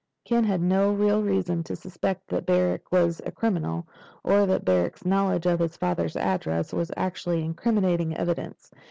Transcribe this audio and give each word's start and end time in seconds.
Ken 0.25 0.43
had 0.45 0.61
no 0.61 0.91
real 0.91 1.21
reason 1.21 1.61
to 1.63 1.75
suspect 1.75 2.27
that 2.29 2.47
Barrack 2.47 2.91
was 2.91 3.21
a 3.23 3.31
criminal, 3.31 3.87
or 4.23 4.47
that 4.47 4.65
Barrack's 4.65 5.05
knowledge 5.05 5.45
of 5.45 5.59
his 5.59 5.77
father's 5.77 6.15
address 6.17 6.73
was 6.73 6.89
actually 6.97 7.43
incriminating 7.45 8.17
evidence. 8.17 8.71